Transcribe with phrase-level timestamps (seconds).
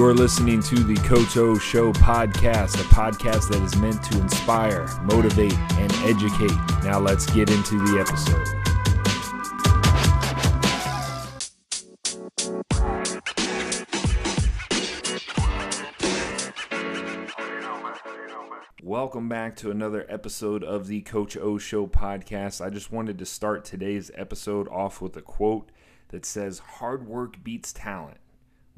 [0.00, 4.86] You're listening to the Coach O Show podcast, a podcast that is meant to inspire,
[5.02, 6.56] motivate, and educate.
[6.82, 8.46] Now let's get into the episode.
[18.82, 22.64] Welcome back to another episode of the Coach O Show podcast.
[22.64, 25.70] I just wanted to start today's episode off with a quote
[26.08, 28.16] that says, Hard work beats talent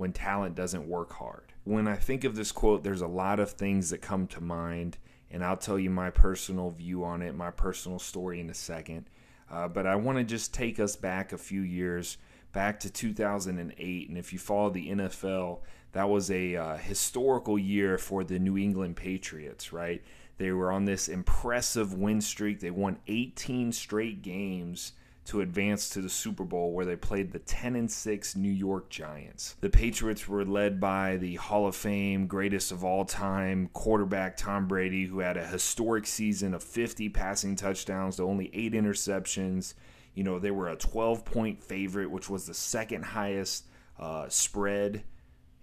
[0.02, 1.52] when talent doesn't work hard.
[1.62, 4.98] When I think of this quote, there's a lot of things that come to mind,
[5.30, 9.04] and I'll tell you my personal view on it, my personal story in a second.
[9.48, 12.18] Uh, but I want to just take us back a few years,
[12.52, 14.08] back to 2008.
[14.08, 15.60] And if you follow the NFL,
[15.92, 20.02] that was a uh, historical year for the New England Patriots, right?
[20.36, 22.58] They were on this impressive win streak.
[22.58, 24.94] They won 18 straight games
[25.24, 28.90] to advance to the Super Bowl where they played the 10 and 6 New York
[28.90, 29.56] Giants.
[29.60, 34.66] The Patriots were led by the Hall of Fame greatest of all time quarterback Tom
[34.66, 39.74] Brady who had a historic season of 50 passing touchdowns to only 8 interceptions.
[40.14, 43.66] You know, they were a 12 point favorite, which was the second highest
[43.98, 45.04] uh, spread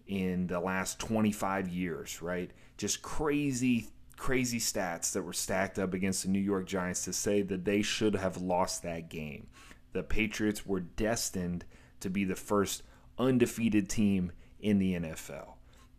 [0.08, 2.50] in the last 25 years, right?
[2.78, 7.42] Just crazy crazy stats that were stacked up against the New York Giants to say
[7.42, 9.48] that they should have lost that game.
[9.94, 11.66] The Patriots were destined
[12.02, 12.84] to be the first
[13.18, 15.54] undefeated team in the NFL.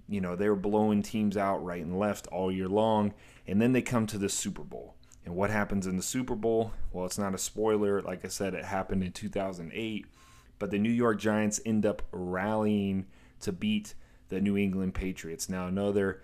[0.07, 3.15] You know, they were blowing teams out right and left all year long,
[3.47, 4.95] and then they come to the Super Bowl.
[5.25, 6.73] And what happens in the Super Bowl?
[6.93, 8.03] Well, it's not a spoiler.
[8.03, 10.07] Like I said, it happened in 2008.
[10.59, 13.07] But the New York Giants end up rallying
[13.41, 13.95] to beat
[14.29, 15.49] the New England Patriots.
[15.49, 16.23] Now, another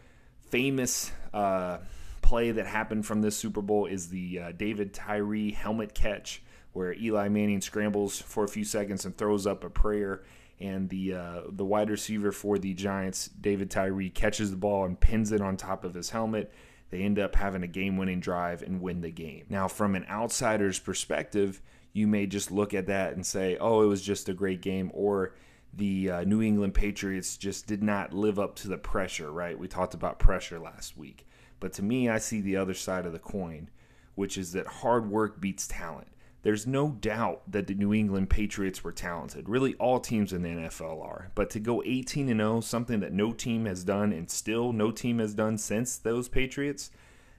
[0.51, 1.79] famous uh,
[2.23, 6.93] play that happened from this Super Bowl is the uh, David Tyree helmet catch, where
[6.95, 10.23] Eli Manning scrambles for a few seconds and throws up a prayer,
[10.59, 14.99] and the uh, the wide receiver for the Giants, David Tyree, catches the ball and
[14.99, 16.53] pins it on top of his helmet.
[16.91, 19.45] They end up having a game-winning drive and win the game.
[19.49, 21.61] Now, from an outsider's perspective,
[21.93, 24.91] you may just look at that and say, "Oh, it was just a great game,"
[24.95, 25.35] or
[25.77, 29.59] the uh, New England Patriots just did not live up to the pressure, right?
[29.59, 31.27] We talked about pressure last week.
[31.61, 33.71] But to me, I see the other side of the coin,
[34.15, 36.09] which is that hard work beats talent.
[36.43, 39.49] There's no doubt that the New England Patriots were talented.
[39.49, 41.31] Really, all teams in the NFL are.
[41.35, 44.91] But to go 18 and 0, something that no team has done and still no
[44.91, 46.91] team has done since those Patriots,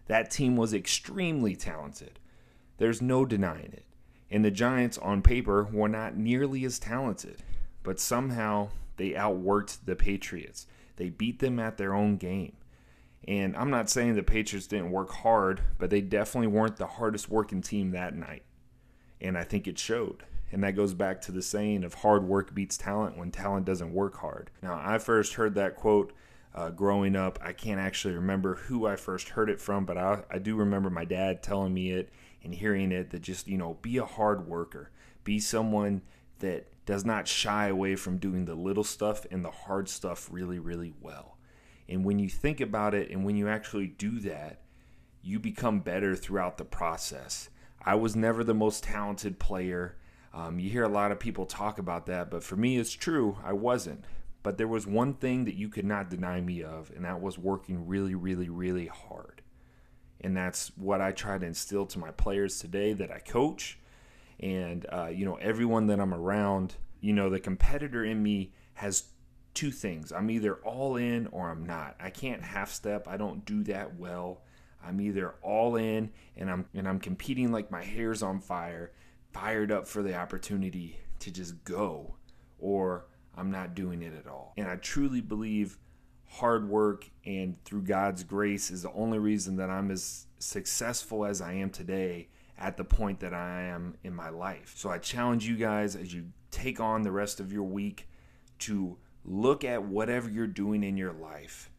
[0.07, 2.19] that team was extremely talented.
[2.77, 3.85] There's no denying it.
[4.29, 7.41] And the Giants, on paper, were not nearly as talented
[7.87, 8.67] but somehow
[8.97, 10.67] they outworked the Patriots.
[10.97, 12.51] They beat them at their own game.
[13.25, 17.29] And I'm not saying the Patriots didn't work hard, but they definitely weren't the hardest
[17.29, 18.43] working team that night.
[19.21, 20.23] And I think it showed.
[20.51, 23.93] And that goes back to the saying of hard work beats talent when talent doesn't
[23.93, 24.51] work hard.
[24.61, 26.11] Now, I first heard that quote
[26.53, 27.39] uh, growing up.
[27.41, 30.89] I can't actually remember who I first heard it from, but I, I do remember
[30.89, 32.09] my dad telling me it
[32.43, 34.91] and hearing it that just, you know, be a hard worker.
[35.23, 36.01] Be someone
[36.39, 40.57] that does not shy away from doing the little stuff and the hard stuff really,
[40.57, 41.37] really well.
[41.89, 44.61] And when you think about it and when you actually do that,
[45.21, 47.49] you become better throughout the process.
[47.85, 49.97] I was never the most talented player.
[50.33, 53.37] Um, you hear a lot of people talk about that, but for me, it's true.
[53.43, 54.05] I wasn't.
[54.41, 57.37] But there was one thing that you could not deny me of, and that was
[57.37, 59.41] working really, really, really hard.
[60.21, 63.77] And that's what I try to instill to my players today that I coach
[64.39, 69.05] and uh, you know everyone that I'm around, you know the competitor in me has
[69.53, 70.11] two things.
[70.11, 71.95] I'm either all in or I'm not.
[71.99, 73.07] I can't half step.
[73.07, 74.41] I don't do that well.
[74.85, 78.91] I'm either all in and I'm and I'm competing like my hair's on fire,
[79.33, 82.15] fired up for the opportunity to just go,
[82.59, 84.53] or I'm not doing it at all.
[84.57, 85.77] And I truly believe
[86.29, 91.41] hard work and through God's grace is the only reason that I'm as successful as
[91.41, 92.27] I am today
[92.59, 94.73] at the point that I am in my life.
[94.75, 98.07] So I challenge you guys as you take on the rest of your week
[98.59, 101.69] to look at whatever you're doing in your life.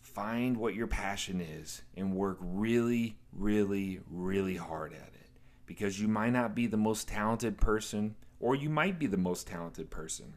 [0.00, 5.30] Find what your passion is and work really, really, really hard at it.
[5.66, 9.46] Because you might not be the most talented person, or you might be the most
[9.46, 10.34] talented person.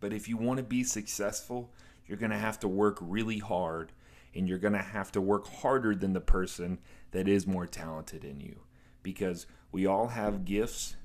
[0.00, 1.70] But if you want to be successful,
[2.06, 3.92] you're going to have to work really hard
[4.34, 6.78] and you're going to have to work harder than the person
[7.10, 8.60] that is more talented in you
[9.02, 10.96] because we all have gifts,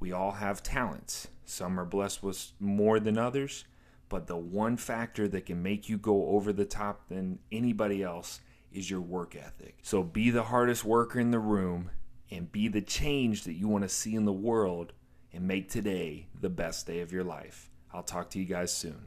[0.00, 1.28] we all have talents.
[1.44, 3.64] Some are blessed with more than others,
[4.08, 8.40] but the one factor that can make you go over the top than anybody else
[8.72, 9.78] is your work ethic.
[9.82, 11.90] So be the hardest worker in the room
[12.30, 14.92] and be the change that you want to see in the world
[15.32, 17.70] and make today the best day of your life.
[17.92, 19.00] I'll talk to you guys soon.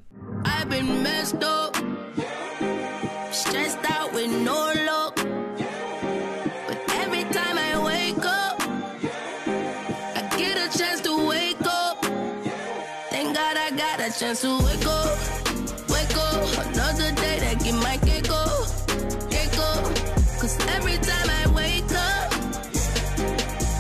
[0.46, 1.76] I've been messed up,
[3.32, 5.39] stressed out with no luck.
[14.30, 15.18] Chance to wake up,
[15.90, 16.68] wake up.
[16.68, 18.68] Another day that get my cake up,
[19.32, 19.84] cake up.
[20.40, 22.34] Cause every time I wake up,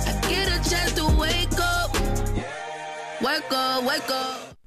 [0.07, 1.93] I get a chance to wake up,
[3.21, 4.38] wake up, wake up.